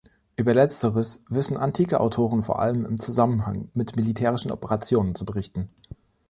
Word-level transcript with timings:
Über 0.35 0.55
letzteres 0.55 1.23
wissen 1.29 1.57
antike 1.57 1.99
Autoren 1.99 2.41
vor 2.41 2.57
allem 2.59 2.85
im 2.87 2.97
Zusammenhang 2.97 3.69
mit 3.75 3.95
militärischen 3.97 4.49
Operationen 4.49 5.13
zu 5.13 5.25
berichten. 5.25 5.67